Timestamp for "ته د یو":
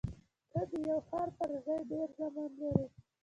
0.51-0.99